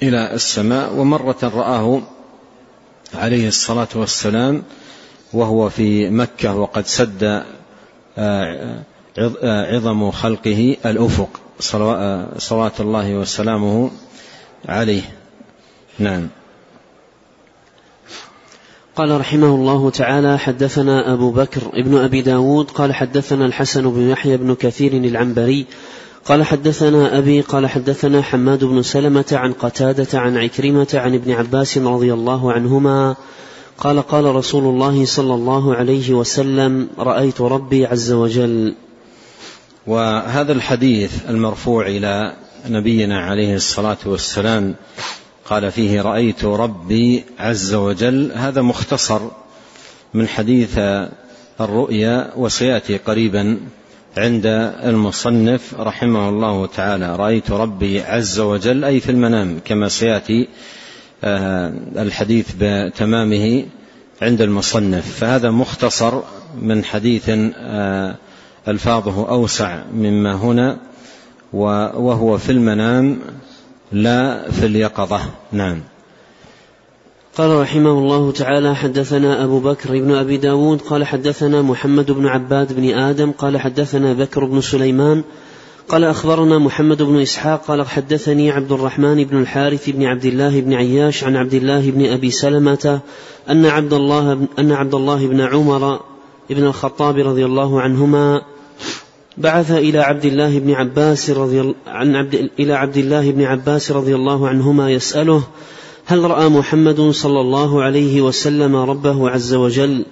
إلى 0.07 0.33
السماء 0.33 0.93
ومرة 0.93 1.37
رآه 1.43 2.01
عليه 3.13 3.47
الصلاة 3.47 3.87
والسلام 3.95 4.63
وهو 5.33 5.69
في 5.69 6.09
مكة 6.09 6.55
وقد 6.55 6.87
سد 6.87 7.43
آه، 8.17 8.83
عظم 9.43 10.11
خلقه 10.11 10.77
الأفق 10.85 11.29
صلوات 12.37 12.81
الله 12.81 13.15
وسلامه 13.15 13.91
عليه. 14.69 15.01
نعم. 15.99 16.27
قال 18.95 19.19
رحمه 19.19 19.55
الله 19.55 19.89
تعالى 19.89 20.39
حدثنا 20.39 21.13
أبو 21.13 21.31
بكر 21.31 21.61
ابن 21.73 21.97
أبي 21.97 22.21
داود 22.21 22.71
قال 22.71 22.93
حدثنا 22.93 23.45
الحسن 23.45 23.91
بن 23.91 24.09
يحيى 24.09 24.37
بن 24.37 24.55
كثير 24.55 24.93
العنبري 24.93 25.65
قال 26.25 26.43
حدثنا 26.43 27.17
أبي 27.17 27.41
قال 27.41 27.67
حدثنا 27.67 28.21
حماد 28.21 28.63
بن 28.63 28.81
سلمة 28.81 29.25
عن 29.31 29.53
قتادة 29.53 30.19
عن 30.19 30.37
عكرمة 30.37 30.87
عن 30.93 31.15
ابن 31.15 31.31
عباس 31.31 31.77
رضي 31.77 32.13
الله 32.13 32.51
عنهما 32.51 33.15
قال 33.77 34.01
قال 34.01 34.35
رسول 34.35 34.63
الله 34.63 35.05
صلى 35.05 35.33
الله 35.33 35.75
عليه 35.75 36.13
وسلم 36.13 36.89
رأيت 36.97 37.41
ربي 37.41 37.85
عز 37.85 38.11
وجل. 38.11 38.75
وهذا 39.87 40.53
الحديث 40.53 41.11
المرفوع 41.29 41.87
إلى 41.87 42.35
نبينا 42.69 43.19
عليه 43.19 43.55
الصلاة 43.55 43.97
والسلام 44.05 44.75
قال 45.45 45.71
فيه 45.71 46.01
رأيت 46.01 46.45
ربي 46.45 47.23
عز 47.39 47.73
وجل. 47.73 48.31
هذا 48.35 48.61
مختصر 48.61 49.21
من 50.13 50.27
حديث 50.27 50.79
الرؤيا 51.61 52.31
وسيأتي 52.37 52.97
قريبا 52.97 53.59
عند 54.17 54.45
المصنف 54.83 55.75
رحمه 55.79 56.29
الله 56.29 56.65
تعالى. 56.65 57.15
رأيت 57.15 57.51
ربي 57.51 58.01
عز 58.01 58.39
وجل 58.39 58.83
أي 58.83 58.99
في 58.99 59.11
المنام 59.11 59.59
كما 59.65 59.87
سيأتي 59.87 60.47
آه، 61.23 61.73
الحديث 61.97 62.49
بتمامه 62.59 63.65
عند 64.21 64.41
المصنف. 64.41 65.19
فهذا 65.19 65.51
مختصر 65.51 66.21
من 66.61 66.83
حديث 66.83 67.29
آه، 67.55 68.15
ألفاظه 68.67 69.29
أوسع 69.29 69.83
مما 69.93 70.33
هنا 70.35 70.77
وهو 71.53 72.37
في 72.37 72.51
المنام 72.51 73.19
لا 73.91 74.51
في 74.51 74.65
اليقظة. 74.65 75.21
نعم. 75.51 75.92
قال 77.37 77.61
رحمه 77.61 77.91
الله 77.91 78.31
تعالى 78.31 78.75
حدثنا 78.75 79.43
أبو 79.43 79.59
بكر 79.59 79.91
بن 79.91 80.15
أبي 80.15 80.37
داود 80.37 80.81
قال 80.81 81.05
حدثنا 81.05 81.61
محمد 81.61 82.11
بن 82.11 82.27
عباد 82.27 82.73
بن 82.73 82.89
آدم 82.89 83.31
قال 83.31 83.57
حدثنا 83.57 84.13
بكر 84.13 84.45
بن 84.45 84.61
سليمان 84.61 85.23
قال 85.87 86.03
أخبرنا 86.03 86.59
محمد 86.59 87.01
بن 87.01 87.21
إسحاق 87.21 87.65
قال 87.65 87.87
حدثني 87.87 88.51
عبد 88.51 88.71
الرحمن 88.71 89.23
بن 89.23 89.41
الحارث 89.41 89.89
بن 89.89 90.03
عبد 90.03 90.25
الله 90.25 90.61
بن 90.61 90.73
عياش 90.73 91.23
عن 91.23 91.35
عبد 91.35 91.53
الله 91.53 91.91
بن 91.91 92.05
أبي 92.05 92.31
سلمة 92.31 92.99
أن 93.49 93.65
عبد 93.65 93.93
الله 93.93 94.47
أن 94.59 94.71
عبد 94.71 94.95
الله 94.95 95.27
بن 95.27 95.41
عمر 95.41 95.99
بن 96.49 96.63
الخطاب 96.63 97.17
رضي 97.17 97.45
الله 97.45 97.81
عنهما 97.81 98.41
بعث 99.37 99.71
إلى 99.71 99.99
عبد 99.99 100.25
الله 100.25 100.59
بن 100.59 100.71
عباس 100.71 101.29
رضي 101.29 101.73
عن 101.87 102.15
عبد 102.15 102.49
إلى 102.59 102.73
عبد 102.73 102.97
الله 102.97 103.31
بن 103.31 103.43
عباس 103.43 103.91
رضي 103.91 104.15
الله 104.15 104.47
عنهما 104.47 104.91
يسأله 104.91 105.43
هل 106.05 106.23
رأى 106.23 106.49
محمد 106.49 107.01
صلى 107.01 107.41
الله 107.41 107.83
عليه 107.83 108.21
وسلم 108.21 108.75
ربه 108.75 109.29
عز 109.29 109.53
وجل؟ 109.53 110.05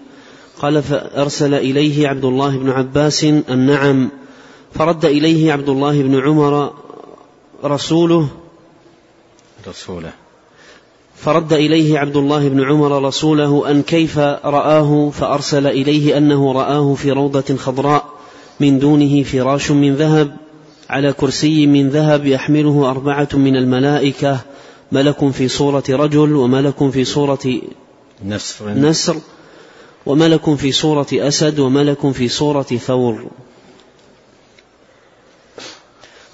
قال 0.61 0.83
فأرسل 0.83 1.53
إليه 1.53 2.07
عبد 2.07 2.25
الله 2.25 2.57
بن 2.57 2.69
عباس 2.69 3.23
النعم. 3.23 4.09
فرد 4.73 5.05
إليه 5.05 5.53
عبد 5.53 5.69
الله 5.69 6.01
بن 6.01 6.19
عمر 6.19 6.73
رسوله. 7.65 8.27
رسوله. 9.67 10.11
فرد 11.15 11.53
إليه 11.53 11.99
عبد 11.99 12.17
الله 12.17 12.49
بن 12.49 12.63
عمر 12.63 13.03
رسوله 13.07 13.71
أن 13.71 13.81
كيف 13.81 14.17
رآه؟ 14.17 15.09
فأرسل 15.09 15.67
إليه 15.67 16.17
أنه 16.17 16.51
رآه 16.51 16.93
في 16.93 17.11
روضة 17.11 17.55
خضراء 17.57 18.05
من 18.59 18.79
دونه 18.79 19.23
فراش 19.23 19.71
من 19.71 19.95
ذهب 19.95 20.37
على 20.89 21.13
كرسي 21.13 21.67
من 21.67 21.89
ذهب 21.89 22.25
يحمله 22.25 22.89
أربعة 22.89 23.29
من 23.33 23.55
الملائكة. 23.55 24.50
ملك 24.91 25.29
في 25.29 25.47
صورة 25.47 25.83
رجل 25.89 26.35
وملك 26.35 26.89
في 26.89 27.05
صورة 27.05 27.61
نسر, 28.25 28.69
نسر 28.69 29.15
وملك 30.05 30.55
في 30.55 30.71
صورة 30.71 31.07
أسد 31.13 31.59
وملك 31.59 32.11
في 32.11 32.27
صورة 32.27 32.61
ثور. 32.61 33.25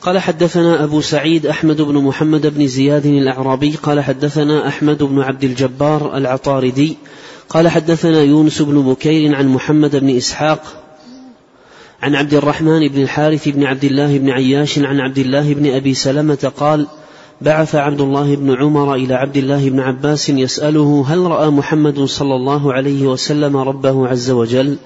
قال 0.02 0.20
حدثنا 0.20 0.84
أبو 0.84 1.02
سعيد 1.02 1.46
أحمد 1.46 1.82
بن 1.82 1.96
محمد 1.98 2.48
بن 2.48 2.68
زياد 2.68 3.06
الأعرابي 3.06 3.72
قال 3.84 4.02
حدثنا 4.02 4.68
أحمد 4.68 5.04
بن 5.04 5.22
عبد 5.22 5.44
الجبار 5.44 6.18
العطاردي 6.18 6.98
قال 7.50 7.68
حدثنا 7.68 8.22
يونس 8.22 8.62
بن 8.62 8.82
بكير 8.82 9.36
عن 9.36 9.48
محمد 9.48 9.96
بن 9.96 10.18
إسحاق 10.18 10.84
عن 12.02 12.16
عبد 12.16 12.34
الرحمن 12.34 12.88
بن 12.88 13.02
الحارث 13.02 13.48
بن 13.48 13.64
عبد 13.64 13.84
الله 13.84 14.18
بن 14.18 14.30
عياش 14.30 14.80
عن 14.80 15.00
عبد 15.00 15.18
الله 15.18 15.54
بن 15.54 15.72
أبي 15.72 15.94
سلمة 15.94 16.52
قال 16.58 16.88
بعث 17.42 17.76
عبد 17.76 18.02
الله 18.02 18.36
بن 18.36 18.56
عمر 18.56 18.96
إلى 18.96 19.14
عبد 19.14 19.38
الله 19.38 19.70
بن 19.70 19.80
عباس 19.80 20.30
يسأله 20.30 21.06
هل 21.08 21.20
رأى 21.20 21.50
محمد 21.50 22.00
صلى 22.00 22.36
الله 22.36 22.74
عليه 22.74 23.08
وسلم 23.08 23.58
ربه 23.58 24.08
عز 24.08 24.32
وجل؟ 24.32 24.78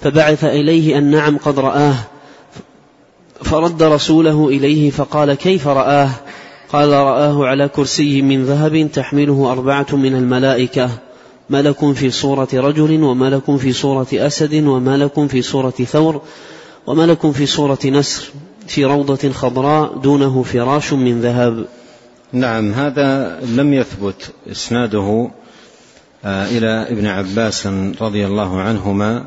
فبعث 0.00 0.44
إليه 0.44 0.98
أن 0.98 1.10
نعم 1.10 1.38
قد 1.38 1.58
رآه. 1.58 1.94
فرد 3.42 3.82
رسوله 3.82 4.48
إليه 4.48 4.90
فقال 4.90 5.34
كيف 5.34 5.68
رآه؟ 5.68 6.10
قال 6.72 6.88
رآه 6.88 7.46
على 7.46 7.68
كرسي 7.68 8.22
من 8.22 8.44
ذهب 8.44 8.88
تحمله 8.92 9.52
أربعة 9.52 9.86
من 9.92 10.14
الملائكة. 10.14 10.90
ملك 11.50 11.92
في 11.92 12.10
صورة 12.10 12.48
رجل 12.54 13.02
وملك 13.02 13.56
في 13.56 13.72
صورة 13.72 14.06
أسد 14.12 14.54
وملك 14.54 15.26
في 15.26 15.42
صورة 15.42 15.70
ثور 15.70 16.20
وملك 16.86 17.30
في 17.30 17.46
صورة 17.46 17.78
نسر 17.84 18.24
في 18.66 18.84
روضة 18.84 19.32
خضراء 19.32 19.96
دونه 19.98 20.42
فراش 20.42 20.92
من 20.92 21.20
ذهب. 21.20 21.66
نعم 22.32 22.72
هذا 22.72 23.40
لم 23.40 23.74
يثبت 23.74 24.32
إسناده 24.50 25.30
آه، 26.24 26.46
إلى 26.46 26.86
ابن 26.90 27.06
عباس 27.06 27.66
رضي 28.00 28.26
الله 28.26 28.60
عنهما 28.60 29.24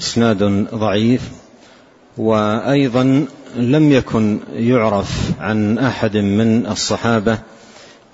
إسناد 0.00 0.42
ضعيف 0.74 1.22
وأيضا 2.16 3.26
لم 3.56 3.92
يكن 3.92 4.38
يعرف 4.54 5.30
عن 5.40 5.78
أحد 5.78 6.16
من 6.16 6.66
الصحابة 6.66 7.38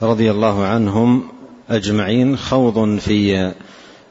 رضي 0.02 0.30
الله 0.30 0.64
عنهم 0.64 1.22
أجمعين 1.70 2.36
خوض 2.36 2.98
في 2.98 3.52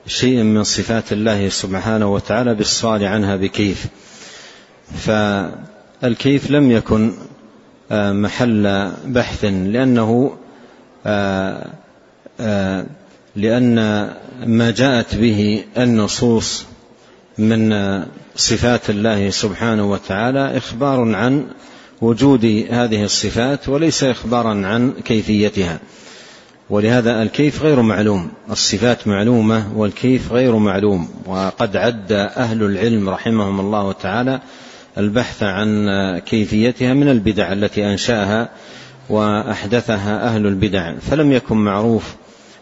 شيء 0.07 0.43
من 0.43 0.63
صفات 0.63 1.11
الله 1.11 1.49
سبحانه 1.49 2.13
وتعالى 2.13 2.55
بالسؤال 2.55 3.03
عنها 3.03 3.35
بكيف. 3.35 3.85
فالكيف 5.05 6.51
لم 6.51 6.71
يكن 6.71 7.13
محل 7.91 8.91
بحث 9.05 9.45
لأنه 9.45 10.37
آه، 11.05 11.67
آه، 12.39 12.85
لأن 13.35 13.75
ما 14.45 14.71
جاءت 14.71 15.15
به 15.15 15.63
النصوص 15.77 16.65
من 17.37 17.73
صفات 18.35 18.89
الله 18.89 19.29
سبحانه 19.29 19.91
وتعالى 19.91 20.57
إخبار 20.57 21.15
عن 21.15 21.45
وجود 22.01 22.45
هذه 22.69 23.03
الصفات 23.03 23.69
وليس 23.69 24.03
إخبارا 24.03 24.67
عن 24.67 24.91
كيفيتها. 24.91 25.79
ولهذا 26.69 27.21
الكيف 27.21 27.61
غير 27.61 27.81
معلوم 27.81 28.31
الصفات 28.51 29.07
معلومة 29.07 29.71
والكيف 29.75 30.31
غير 30.31 30.55
معلوم. 30.55 31.09
وقد 31.25 31.77
عد 31.77 32.11
أهل 32.11 32.63
العلم 32.63 33.09
رحمهم 33.09 33.59
الله 33.59 33.91
تعالى 33.91 34.39
البحث 34.97 35.43
عن 35.43 35.87
كيفيتها 36.19 36.93
من 36.93 37.09
البدع 37.09 37.53
التي 37.53 37.85
أنشأها 37.85 38.49
وأحدثها 39.09 40.27
أهل 40.27 40.45
البدع. 40.45 40.93
فلم 40.95 41.31
يكن 41.31 41.57
معروف 41.57 42.15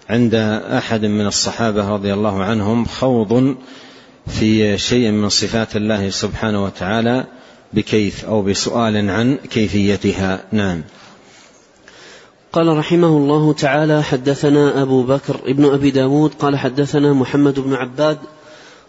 عند 0.10 0.36
أحد 0.78 1.06
من 1.06 1.28
الصحابة 1.28 1.90
رضي 1.90 2.14
الله 2.14 2.44
عنهم 2.44 2.86
خوض 2.86 3.56
في 4.28 4.78
شيء 4.78 5.12
من 5.12 5.30
صفات 5.30 5.76
الله 5.76 6.10
سبحانه 6.10 6.64
وتعالى 6.64 7.26
بكيف 7.74 8.26
أو 8.26 8.42
بسؤال 8.42 9.10
عن 9.10 9.36
كيفيتها. 9.36 10.44
نعم. 10.52 10.82
قال 12.54 12.78
رحمه 12.78 13.08
الله 13.08 13.54
تعالى 13.54 14.04
حدثنا 14.04 14.82
أبو 14.82 15.04
بكر 15.04 15.40
ابن 15.46 15.66
أبي 15.66 15.92
داود 15.92 16.34
قال 16.34 16.58
حدثنا 16.58 17.14
محمد 17.14 17.60
بن 17.60 17.74
عباد 17.74 18.18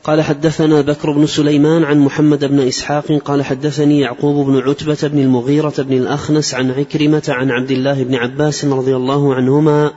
قال 0.07 0.23
حدثنا 0.23 0.81
بكر 0.81 1.11
بن 1.11 1.27
سليمان 1.27 1.85
عن 1.85 1.99
محمد 1.99 2.45
بن 2.45 2.61
إسحاق 2.61 3.13
قال 3.13 3.45
حدثني 3.45 4.01
يعقوب 4.01 4.47
بن 4.47 4.59
عتبة 4.59 4.99
بن 5.03 5.19
المغيرة 5.19 5.75
بن 5.79 5.93
الأخنس 5.97 6.55
عن 6.55 6.71
عكرمة 6.71 7.23
عن 7.29 7.51
عبد 7.51 7.71
الله 7.71 8.03
بن 8.03 8.15
عباس 8.15 8.65
رضي 8.65 8.97
الله 8.97 9.35
عنهما 9.35 9.93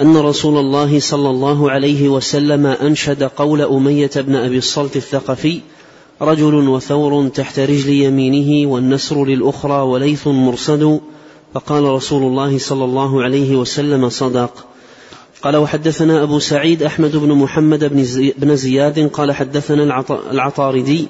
أن 0.00 0.16
رسول 0.16 0.58
الله 0.58 1.00
صلى 1.00 1.30
الله 1.30 1.70
عليه 1.70 2.08
وسلم 2.08 2.66
أنشد 2.66 3.22
قول 3.22 3.62
أمية 3.62 4.10
بن 4.16 4.34
أبي 4.34 4.58
الصلت 4.58 4.96
الثقفي 4.96 5.60
رجل 6.22 6.54
وثور 6.54 7.28
تحت 7.28 7.58
رجل 7.58 7.88
يمينه 7.88 8.70
والنسر 8.70 9.24
للأخرى 9.24 9.82
وليث 9.82 10.26
مرصد 10.26 11.00
فقال 11.54 11.84
رسول 11.84 12.22
الله 12.22 12.58
صلى 12.58 12.84
الله 12.84 13.22
عليه 13.22 13.56
وسلم 13.56 14.08
صدق. 14.08 14.73
قال 15.44 15.56
وحدثنا 15.56 16.22
أبو 16.22 16.38
سعيد 16.38 16.82
أحمد 16.82 17.16
بن 17.16 17.32
محمد 17.32 17.84
بن 18.38 18.56
زياد 18.56 19.08
قال 19.08 19.32
حدثنا 19.32 20.04
العطاردي 20.30 21.08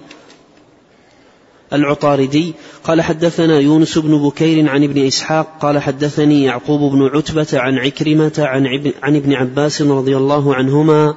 العطاردي 1.73 2.55
قال 2.85 3.03
حدثنا 3.03 3.61
يونس 3.61 3.99
بن 3.99 4.18
بكير 4.29 4.68
عن 4.68 4.85
ابن 4.85 5.07
إسحاق 5.07 5.59
قال 5.61 5.79
حدثني 5.79 6.44
يعقوب 6.44 6.92
بن 6.92 7.16
عتبة 7.16 7.47
عن 7.53 7.79
عكرمة 7.79 8.33
عن, 8.38 8.92
عن 9.03 9.16
ابن 9.16 9.33
عباس 9.33 9.83
رضي 9.83 10.16
الله 10.16 10.55
عنهما 10.55 11.14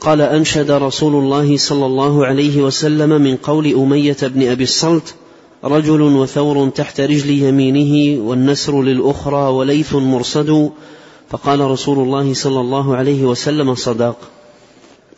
قال 0.00 0.20
أنشد 0.20 0.70
رسول 0.70 1.14
الله 1.14 1.56
صلى 1.56 1.86
الله 1.86 2.26
عليه 2.26 2.62
وسلم 2.62 3.22
من 3.22 3.36
قول 3.36 3.74
أمية 3.74 4.16
بن 4.22 4.48
أبي 4.48 4.64
الصلت 4.64 5.14
رجل 5.64 6.00
وثور 6.00 6.68
تحت 6.68 7.00
رجل 7.00 7.30
يمينه 7.30 8.22
والنسر 8.22 8.82
للأخرى 8.82 9.52
وليث 9.52 9.94
مرصد 9.94 10.70
فقال 11.30 11.60
رسول 11.60 11.98
الله 11.98 12.34
صلى 12.34 12.60
الله 12.60 12.96
عليه 12.96 13.24
وسلم 13.24 13.74
صدق 13.74 14.16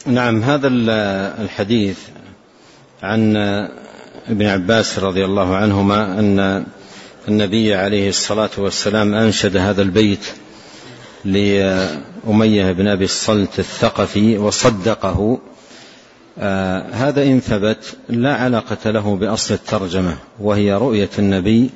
نعم 0.07 0.43
هذا 0.43 0.69
الحديث 1.43 1.99
عن 3.03 3.37
ابن 4.29 4.47
عباس 4.47 4.99
رضي 4.99 5.25
الله 5.25 5.57
عنهما 5.57 6.19
أن 6.19 6.67
النبي 7.29 7.75
عليه 7.75 8.09
الصلاة 8.09 8.51
والسلام 8.59 9.15
أنشد 9.15 9.57
هذا 9.57 9.83
البيت 9.83 10.27
لأمية 11.25 12.73
بن 12.73 12.89
أبي 12.89 13.05
الصلت 13.05 13.59
الثقفي 13.59 14.39
وصدقه. 14.39 15.39
آه 16.39 16.91
هذا 16.93 17.23
إن 17.23 17.41
ثبت 17.41 17.97
لا 18.09 18.35
علاقة 18.35 18.91
له 18.91 19.17
بأصل 19.17 19.55
الترجمة 19.55 20.17
وهي 20.41 20.75
رؤية 20.75 21.11
النبي 21.19 21.71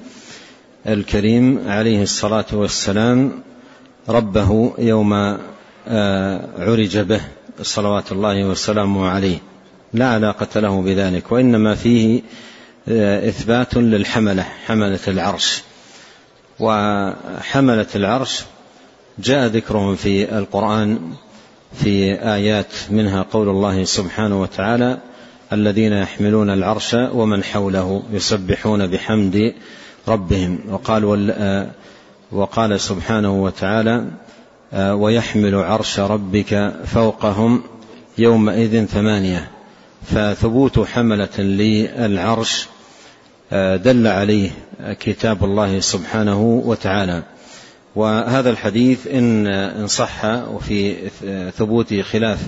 الكريم 0.86 1.68
عليه 1.68 2.02
الصلاة 2.02 2.44
والسلام 2.52 3.42
ربه 4.08 4.72
يوم 4.78 5.12
آه، 5.88 6.48
عرج 6.58 6.98
به. 6.98 7.20
صلوات 7.62 8.12
الله 8.12 8.44
وسلامه 8.44 9.08
عليه. 9.08 9.38
لا 9.92 10.08
علاقة 10.08 10.60
له 10.60 10.82
بذلك 10.82 11.32
وإنما 11.32 11.74
فيه 11.74 12.22
آه، 12.88 13.28
إثبات 13.28 13.74
للحملة 13.74 14.46
حملة 14.66 14.98
العرش. 15.08 15.62
وحملة 16.60 17.86
العرش 17.94 18.44
جاء 19.18 19.46
ذكرهم 19.46 19.96
في 19.96 20.38
القرآن 20.38 20.98
في 21.74 22.14
آيات 22.14 22.72
منها 22.90 23.22
قول 23.22 23.48
الله 23.48 23.84
سبحانه 23.84 24.40
وتعالى 24.40 24.98
الذين 25.52 25.92
يحملون 25.92 26.50
العرش 26.50 26.94
ومن 26.94 27.44
حوله 27.44 28.02
يسبحون 28.12 28.86
بحمد 28.86 29.54
ربهم. 30.08 30.58
وقال 30.68 31.30
آه، 31.30 31.70
وقال 32.32 32.80
سبحانه 32.80 33.42
وتعالى 33.42 34.04
آه، 34.72 34.94
ويحمل 34.94 35.54
عرش 35.54 36.00
ربك 36.00 36.74
فوقهم 36.84 37.62
يومئذ 38.18 38.84
ثمانية. 38.84 39.50
فثبوت 40.02 40.80
حملة 40.80 41.38
للعرش 41.38 42.66
آه، 43.52 43.76
دل 43.76 44.06
عليه 44.06 44.50
كتاب 45.00 45.44
الله 45.44 45.80
سبحانه 45.80 46.42
وتعالى. 46.42 47.22
وهذا 47.96 48.50
الحديث 48.50 49.06
إن 49.06 49.46
إن 49.46 49.86
صح 49.86 50.24
وفي 50.24 50.94
ثبوته 51.58 52.02
خلاف 52.02 52.38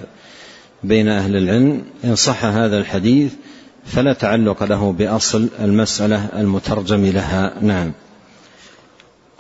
بين 0.85 1.09
أهل 1.09 1.37
العلم 1.37 1.83
إن 2.05 2.14
صح 2.14 2.44
هذا 2.44 2.79
الحديث 2.79 3.33
فلا 3.87 4.12
تعلق 4.12 4.62
له 4.62 4.92
بأصل 4.92 5.49
المسألة 5.61 6.29
المترجم 6.37 7.07
لها. 7.07 7.53
نعم. 7.61 7.92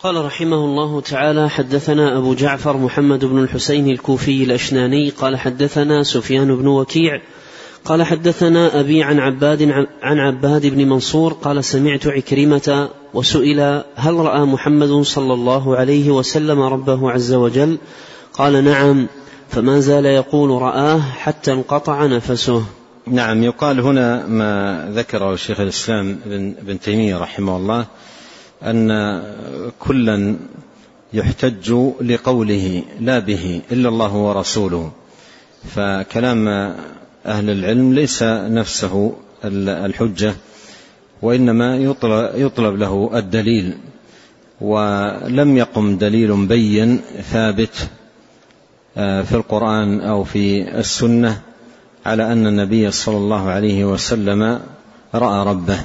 قال 0.04 0.24
رحمه 0.24 0.56
الله 0.56 1.00
تعالى 1.00 1.50
حدثنا 1.50 2.18
أبو 2.18 2.34
جعفر 2.34 2.76
محمد 2.76 3.24
بن 3.24 3.38
الحسين 3.38 3.88
الكوفي 3.88 4.44
الأشناني 4.44 5.10
قال 5.10 5.36
حدثنا 5.36 6.02
سفيان 6.02 6.56
بن 6.56 6.66
وكيع 6.66 7.20
قال 7.84 8.02
حدثنا 8.02 8.80
أبي 8.80 9.02
عن 9.02 9.18
عباد 9.18 9.62
عن 10.02 10.18
عباد 10.18 10.66
بن 10.66 10.88
منصور 10.88 11.32
قال 11.32 11.64
سمعت 11.64 12.06
عكرمة 12.06 12.88
وسئل 13.14 13.60
هل 13.96 14.14
رأى 14.14 14.40
محمد 14.40 15.02
صلى 15.02 15.34
الله 15.34 15.76
عليه 15.76 16.10
وسلم 16.10 16.60
ربه 16.60 17.10
عز 17.10 17.32
وجل؟ 17.32 17.78
قال 18.32 18.64
نعم 18.64 19.06
فما 19.48 19.80
زال 19.80 20.06
يقول 20.06 20.62
رآه 20.62 21.00
حتى 21.00 21.52
انقطع 21.52 22.06
نفسه. 22.06 22.64
نعم 23.06 23.42
يقال 23.42 23.80
هنا 23.80 24.26
ما 24.26 24.84
ذكره 24.94 25.36
شيخ 25.36 25.60
الإسلام 25.60 26.18
ابن 26.58 26.80
تيمية 26.80 27.16
رحمه 27.18 27.56
الله 27.56 27.86
أن 28.62 29.22
كلا 29.78 30.36
يحتج 31.12 31.72
لقوله 32.00 32.82
لا 33.00 33.18
به 33.18 33.62
إلا 33.72 33.88
الله 33.88 34.14
ورسوله. 34.14 34.92
فكلام 35.74 36.48
أهل 37.26 37.50
العلم 37.50 37.92
ليس 37.92 38.22
نفسه 38.22 39.16
الحجة 39.44 40.34
وإنما 41.22 41.76
يطلب 42.36 42.76
له 42.76 43.10
الدليل. 43.14 43.74
ولم 44.60 45.56
يقم 45.56 45.98
دليل 45.98 46.46
بين 46.46 47.00
ثابت 47.32 47.88
آه، 48.96 49.22
في 49.22 49.34
القرآن 49.34 50.00
أو 50.00 50.24
في 50.24 50.78
السنة 50.78 51.40
على 52.06 52.32
أن 52.32 52.46
النبي 52.46 52.90
صلى 52.90 53.16
الله 53.16 53.48
عليه 53.48 53.84
وسلم 53.84 54.60
رأى 55.14 55.46
ربه 55.46 55.78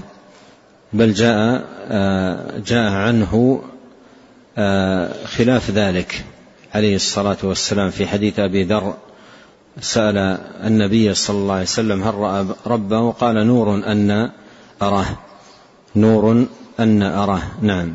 بل 0.93 1.13
جاء 1.13 1.65
جاء 2.60 2.91
عنه 2.91 3.62
آه، 4.58 5.25
خلاف 5.25 5.71
ذلك 5.71 6.25
عليه 6.73 6.95
الصلاة 6.95 7.38
والسلام 7.43 7.89
في 7.89 8.08
حديث 8.08 8.39
أبي 8.39 8.63
ذر. 8.63 8.93
سأل 9.82 10.17
النبي 10.63 11.13
صلى 11.13 11.38
الله 11.38 11.54
عليه 11.54 11.63
وسلم 11.63 12.04
هل 12.04 12.13
رأى 12.13 12.45
ربه؟ 12.67 13.12
قال 13.12 13.47
نور 13.47 13.75
أن 13.75 14.32
أراه. 14.82 15.06
نور 15.95 16.45
أن 16.80 17.04
أراه. 17.04 17.41
نعم. 17.62 17.93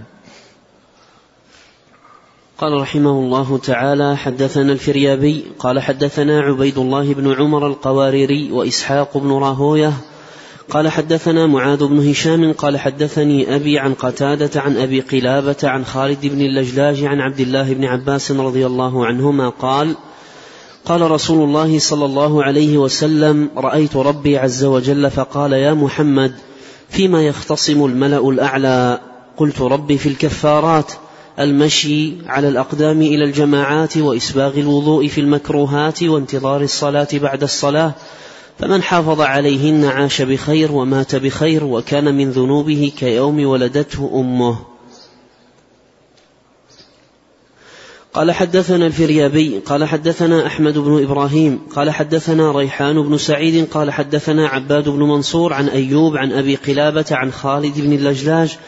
قال 2.58 2.80
رحمه 2.80 3.10
الله 3.10 3.58
تعالى 3.58 4.16
حدثنا 4.16 4.72
الفريابي 4.72 5.44
قال 5.58 5.80
حدثنا 5.80 6.40
عبيد 6.40 6.78
الله 6.78 7.14
بن 7.14 7.32
عمر 7.32 7.66
القواريري 7.66 8.52
وإسحاق 8.52 9.18
بن 9.18 9.32
راهوية 9.32 9.92
قال 10.70 10.88
حدثنا 10.88 11.46
معاذ 11.46 11.86
بن 11.86 12.08
هشام 12.10 12.52
قال 12.52 12.78
حدثني 12.78 13.56
أبي 13.56 13.78
عن 13.78 13.94
قتادة 13.94 14.60
عن 14.60 14.76
أبي 14.76 15.00
قلابة 15.00 15.56
عن 15.64 15.84
خالد 15.84 16.26
بن 16.26 16.40
اللجلاج 16.40 17.04
عن 17.04 17.20
عبد 17.20 17.40
الله 17.40 17.74
بن 17.74 17.84
عباس 17.84 18.32
رضي 18.32 18.66
الله 18.66 19.06
عنهما 19.06 19.48
قال 19.48 19.94
قال 20.84 21.10
رسول 21.10 21.44
الله 21.44 21.78
صلى 21.78 22.04
الله 22.04 22.44
عليه 22.44 22.78
وسلم 22.78 23.50
رأيت 23.56 23.96
ربي 23.96 24.38
عز 24.38 24.64
وجل 24.64 25.10
فقال 25.10 25.52
يا 25.52 25.74
محمد 25.74 26.34
فيما 26.88 27.22
يختصم 27.22 27.84
الملأ 27.84 28.28
الأعلى؟ 28.28 29.00
قلت 29.36 29.60
ربي 29.60 29.98
في 29.98 30.08
الكفارات 30.08 30.92
المشي 31.38 32.12
على 32.26 32.48
الأقدام 32.48 33.02
إلى 33.02 33.24
الجماعات 33.24 33.96
وإسباغ 33.96 34.58
الوضوء 34.58 35.06
في 35.06 35.20
المكروهات 35.20 36.02
وانتظار 36.02 36.60
الصلاة 36.60 37.08
بعد 37.12 37.42
الصلاة 37.42 37.94
فمن 38.58 38.82
حافظ 38.82 39.20
عليهن 39.20 39.84
عاش 39.84 40.22
بخير 40.22 40.72
ومات 40.72 41.16
بخير 41.16 41.64
وكان 41.64 42.14
من 42.14 42.30
ذنوبه 42.30 42.92
كيوم 42.98 43.46
ولدته 43.46 44.10
أمه. 44.14 44.58
قال 48.14 48.32
حدثنا 48.32 48.86
الفريابي 48.86 49.58
قال 49.58 49.84
حدثنا 49.84 50.46
أحمد 50.46 50.78
بن 50.78 51.02
إبراهيم 51.02 51.60
قال 51.76 51.90
حدثنا 51.90 52.52
ريحان 52.52 53.02
بن 53.02 53.18
سعيد 53.18 53.68
قال 53.70 53.90
حدثنا 53.90 54.48
عباد 54.48 54.88
بن 54.88 55.02
منصور 55.02 55.52
عن 55.52 55.68
أيوب 55.68 56.16
عن 56.16 56.32
أبي 56.32 56.56
قلابة 56.56 57.04
عن 57.10 57.32
خالد 57.32 57.80
بن 57.80 57.92
اللجلاج 57.92 58.58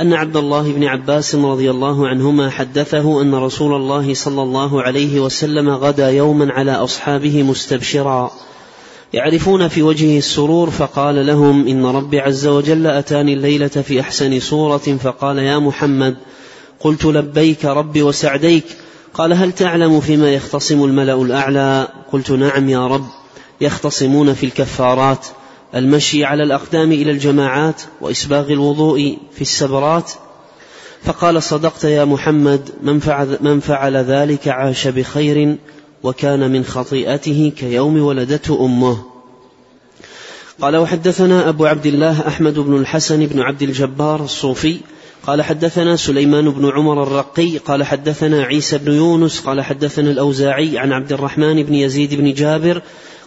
أن 0.00 0.12
عبد 0.12 0.36
الله 0.36 0.72
بن 0.72 0.84
عباس 0.84 1.34
رضي 1.34 1.70
الله 1.70 2.08
عنهما 2.08 2.50
حدثه 2.50 3.22
أن 3.22 3.34
رسول 3.34 3.74
الله 3.74 4.14
صلى 4.14 4.42
الله 4.42 4.82
عليه 4.82 5.20
وسلم 5.20 5.70
غدا 5.70 6.10
يوما 6.10 6.52
على 6.52 6.72
أصحابه 6.72 7.42
مستبشرا. 7.42 8.30
يعرفون 9.14 9.68
في 9.68 9.82
وجهه 9.82 10.18
السرور 10.18 10.70
فقال 10.70 11.26
لهم 11.26 11.68
إن 11.68 11.86
ربي 11.86 12.20
عز 12.20 12.46
وجل 12.46 12.86
أتاني 12.86 13.34
الليلة 13.34 13.68
في 13.68 14.00
أحسن 14.00 14.40
صورة 14.40 14.78
فقال 14.78 15.38
يا 15.38 15.58
محمد 15.58 16.16
قلت 16.80 17.04
لبيك 17.04 17.64
ربي 17.64 18.02
وسعديك 18.02 18.64
قال 19.14 19.32
هل 19.32 19.52
تعلم 19.52 20.00
فيما 20.00 20.30
يختصم 20.30 20.84
الملأ 20.84 21.22
الأعلى 21.22 21.88
قلت 22.12 22.30
نعم 22.30 22.68
يا 22.68 22.86
رب 22.86 23.06
يختصمون 23.60 24.34
في 24.34 24.46
الكفارات 24.46 25.26
المشي 25.74 26.24
على 26.24 26.42
الأقدام 26.42 26.92
إلى 26.92 27.10
الجماعات 27.10 27.82
وإسباغ 28.00 28.52
الوضوء 28.52 29.18
في 29.34 29.42
السبرات 29.42 30.12
فقال 31.02 31.42
صدقت 31.42 31.84
يا 31.84 32.04
محمد 32.04 32.70
من 32.82 33.00
فعل, 33.00 33.38
من 33.40 33.60
فعل 33.60 33.96
ذلك 33.96 34.48
عاش 34.48 34.88
بخير 34.88 35.56
وكان 36.04 36.50
من 36.52 36.64
خطيئته 36.64 37.52
كيوم 37.56 38.02
ولدته 38.02 38.64
أمه. 38.64 38.98
قال 40.60 40.76
وحدثنا 40.76 41.48
أبو 41.48 41.66
عبد 41.66 41.86
الله 41.86 42.28
أحمد 42.28 42.58
بن 42.58 42.76
الحسن 42.76 43.26
بن 43.26 43.40
عبد 43.40 43.62
الجبار 43.62 44.24
الصوفي. 44.24 44.76
قال 45.26 45.42
حدثنا 45.42 45.96
سليمان 45.96 46.50
بن 46.50 46.70
عمر 46.70 47.02
الرقي. 47.02 47.58
قال 47.58 47.84
حدثنا 47.84 48.42
عيسى 48.42 48.78
بن 48.78 48.92
يونس. 48.92 49.40
قال 49.40 49.60
حدثنا 49.60 50.10
الأوزاعي 50.10 50.78
عن 50.78 50.92
عبد 50.92 51.12
الرحمن 51.12 51.62
بن 51.62 51.74
يزيد 51.74 52.14
بن 52.14 52.32
جابر. 52.32 52.82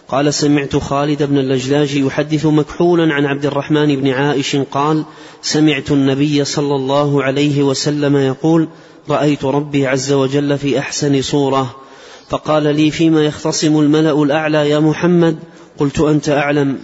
قال 0.08 0.34
سمعت 0.34 0.76
خالد 0.76 1.22
بن 1.22 1.38
اللجلاج 1.38 1.96
يحدث 1.96 2.46
مكحولا 2.46 3.14
عن 3.14 3.26
عبد 3.26 3.46
الرحمن 3.46 3.96
بن 3.96 4.08
عائش 4.08 4.56
قال 4.56 5.04
سمعت 5.42 5.90
النبي 5.90 6.44
صلى 6.44 6.74
الله 6.74 7.22
عليه 7.22 7.62
وسلم 7.62 8.16
يقول 8.16 8.68
رأيت 9.08 9.44
ربي 9.44 9.86
عز 9.86 10.12
وجل 10.12 10.58
في 10.58 10.78
أحسن 10.78 11.22
صورة. 11.22 11.87
فقال 12.28 12.62
لي 12.76 12.90
فيما 12.90 13.24
يختصم 13.24 13.80
الملأ 13.80 14.22
الأعلى 14.22 14.70
يا 14.70 14.78
محمد 14.78 15.38
قلت 15.78 16.00
أنت 16.00 16.28
أعلم. 16.28 16.78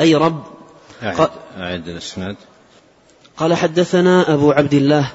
أي 0.00 0.14
رب؟ 0.14 0.42
أعد, 1.02 1.28
أعد 1.58 1.88
الإسناد. 1.88 2.36
قال 3.36 3.54
حدثنا 3.54 4.34
أبو 4.34 4.50
عبد 4.50 4.74
الله 4.74 5.12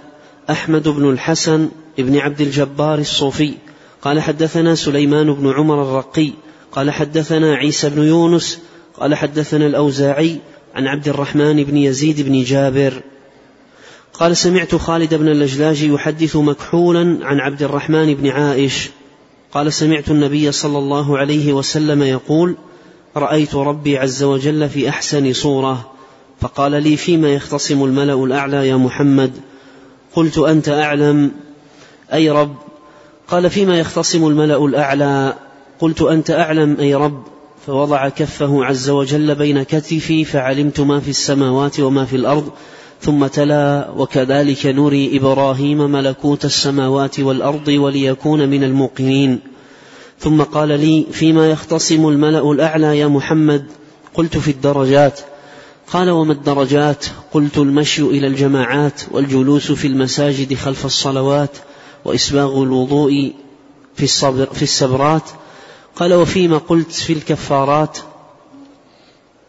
أحمد 0.49 0.87
بن 0.87 1.09
الحسن 1.09 1.69
بن 1.97 2.17
عبد 2.17 2.41
الجبار 2.41 2.99
الصوفي. 2.99 3.53
قال 4.01 4.19
حدثنا 4.19 4.75
سليمان 4.75 5.33
بن 5.33 5.53
عمر 5.53 5.81
الرقي. 5.81 6.31
قال 6.71 6.91
حدثنا 6.91 7.55
عيسى 7.55 7.89
بن 7.89 8.03
يونس. 8.03 8.59
قال 8.99 9.15
حدثنا 9.15 9.65
الأوزاعي 9.67 10.37
عن 10.75 10.87
عبد 10.87 11.07
الرحمن 11.07 11.63
بن 11.63 11.77
يزيد 11.77 12.21
بن 12.21 12.43
جابر. 12.43 13.01
قال 14.13 14.37
سمعت 14.37 14.75
خالد 14.75 15.13
بن 15.13 15.27
اللجلاج 15.27 15.83
يحدث 15.83 16.35
مكحولا 16.35 17.19
عن 17.21 17.39
عبد 17.39 17.63
الرحمن 17.63 18.13
بن 18.15 18.27
عائش. 18.27 18.89
قال 19.53 19.73
سمعت 19.73 20.11
النبي 20.11 20.51
صلى 20.51 20.77
الله 20.77 21.17
عليه 21.17 21.53
وسلم 21.53 22.03
يقول 22.03 22.55
رأيت 23.17 23.55
ربي 23.55 23.97
عز 23.97 24.23
وجل 24.23 24.69
في 24.69 24.89
أحسن 24.89 25.33
صورة 25.33 25.91
فقال 26.41 26.71
لي 26.83 26.97
فيما 26.97 27.33
يختصم 27.33 27.83
الملأ 27.83 28.23
الأعلى 28.23 28.67
يا 28.67 28.75
محمد؟ 28.75 29.31
قلت 30.15 30.37
أنت 30.37 30.69
أعلم. 30.69 31.31
أي 32.13 32.29
رب؟ 32.29 32.55
قال 33.27 33.49
فيما 33.49 33.79
يختصم 33.79 34.27
الملأ 34.27 34.65
الأعلى. 34.65 35.35
قلت 35.79 36.01
أنت 36.01 36.31
أعلم 36.31 36.77
أي 36.79 36.95
رب؟ 36.95 37.23
فوضع 37.67 38.09
كفه 38.09 38.65
عز 38.65 38.89
وجل 38.89 39.35
بين 39.35 39.63
كتفي 39.63 40.25
فعلمت 40.25 40.79
ما 40.79 40.99
في 40.99 41.09
السماوات 41.09 41.79
وما 41.79 42.05
في 42.05 42.15
الأرض 42.15 42.51
ثم 43.01 43.27
تلا 43.27 43.89
وكذلك 43.97 44.65
نري 44.65 45.17
إبراهيم 45.17 45.77
ملكوت 45.77 46.45
السماوات 46.45 47.19
والأرض 47.19 47.67
وليكون 47.67 48.49
من 48.49 48.63
الموقنين. 48.63 49.39
ثم 50.19 50.41
قال 50.41 50.67
لي 50.67 51.05
فيما 51.11 51.51
يختصم 51.51 52.07
الملأ 52.07 52.51
الأعلى 52.51 52.99
يا 52.99 53.07
محمد؟ 53.07 53.65
قلت 54.13 54.37
في 54.37 54.51
الدرجات. 54.51 55.19
قال 55.87 56.09
وما 56.09 56.33
الدرجات؟ 56.33 57.05
قلت 57.33 57.57
المشي 57.57 58.01
إلى 58.01 58.27
الجماعات 58.27 59.01
والجلوس 59.11 59.71
في 59.71 59.87
المساجد 59.87 60.53
خلف 60.53 60.85
الصلوات 60.85 61.57
وإسباغ 62.05 62.63
الوضوء 62.63 63.33
في, 63.95 64.03
الصبر 64.03 64.45
في 64.45 64.63
السبرات. 64.63 65.23
قال 65.95 66.13
وفيما 66.13 66.57
قلت 66.57 66.91
في 66.91 67.13
الكفارات؟ 67.13 67.97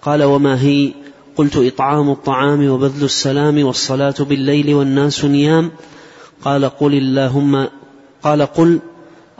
قال 0.03 0.23
وما 0.23 0.63
هي؟ 0.63 0.93
قلت 1.37 1.57
إطعام 1.57 2.11
الطعام 2.11 2.69
وبذل 2.69 3.05
السلام 3.05 3.65
والصلاة 3.65 4.15
بالليل 4.21 4.75
والناس 4.75 5.25
نيام. 5.25 5.71
قال 6.45 6.65
قل 6.65 6.95
اللهم 6.95 7.69
قال 8.23 8.43
قل 8.43 8.81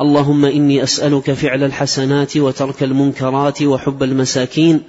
اللهم 0.01 0.45
إني 0.45 0.83
أسألك 0.83 1.33
فعل 1.33 1.65
الحسنات 1.65 2.37
وترك 2.37 2.83
المنكرات 2.83 3.63
وحب 3.63 4.03
المساكين 4.03 4.81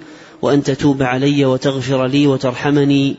وأن 0.42 0.62
تتوب 0.62 1.02
علي 1.02 1.44
وتغفر 1.44 2.06
لي 2.06 2.26
وترحمني. 2.26 3.16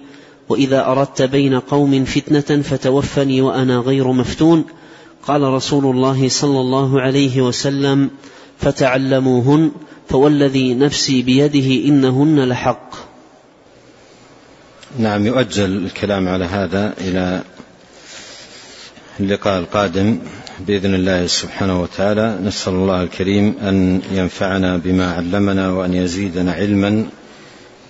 وإذا 0.50 0.86
أردت 0.88 1.21
بين 1.21 1.60
قوم 1.60 2.06
فتنة 2.06 2.62
فتوفني 2.62 3.41
وأنا 3.41 3.78
غير 3.78 4.12
مفتون. 4.12 4.65
قال 5.28 5.41
رسول 5.41 5.86
الله 5.86 6.30
صلى 6.30 6.60
الله 6.60 7.02
عليه 7.02 7.41
وسلم 7.41 8.10
فتعلموهن 8.58 9.71
فوالذي 10.10 10.74
نفسي 10.74 11.21
بيده 11.21 11.89
إنهن 11.89 12.50
لحق. 12.50 13.14
نعم 14.98 15.26
يؤجل 15.26 15.86
الكلام 15.86 16.28
على 16.28 16.46
هذا 16.46 16.94
إلى 16.98 17.42
اللقاء 19.20 19.60
القادم 19.60 20.20
بإذن 20.60 20.96
الله 20.96 21.28
سبحانه 21.28 21.82
وتعالى. 21.82 22.40
نسأل 22.44 22.74
الله 22.74 23.04
الكريم 23.04 23.56
أن 23.62 24.02
ينفعنا 24.12 24.78
بما 24.78 25.14
علمنا 25.14 25.72
وأن 25.72 25.94
يزيدنا 25.94 26.54
علما 26.54 27.06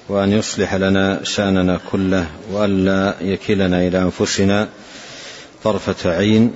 وأن 0.10 0.32
يصلح 0.32 0.76
لنا 0.76 1.24
شأننا 1.24 1.80
كله 1.91 2.28
وألا 2.52 3.15
يكلنا 3.22 3.88
إلى 3.88 4.02
أنفسنا 4.02 4.68
طرفة 5.63 6.10
عين. 6.12 6.54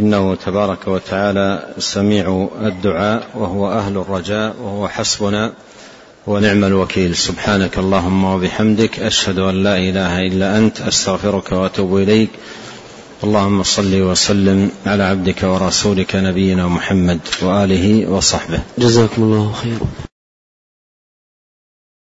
إنه 0.00 0.34
تبارك 0.34 0.88
وتعالى 0.88 1.74
سميع 1.78 2.48
الدعاء 2.60 3.26
وهو 3.34 3.70
أهل 3.70 3.96
الرجاء 3.96 4.56
وهو 4.60 4.88
حسبنا. 4.88 5.52
ونعم 6.26 6.64
الوكيل. 6.64 7.16
سبحانك 7.16 7.78
اللهم 7.78 8.24
وبحمدك 8.24 9.00
أشهد 9.00 9.38
أن 9.38 9.62
لا 9.62 9.76
إله 9.78 10.20
إلا 10.20 10.58
أنت 10.58 10.80
أستغفرك 10.80 11.52
وأتوب 11.52 11.96
إليك. 11.96 12.30
اللهم 13.24 13.62
صل 13.62 13.94
وسلم 13.94 14.70
على 14.86 15.02
عبدك 15.02 15.42
ورسولك 15.42 16.16
نبينا 16.16 16.68
محمد 16.68 17.20
وآله 17.42 18.10
وصحبه. 18.10 18.60
جزاكم 18.78 19.22
الله 19.22 19.52
خيرا. 19.52 20.13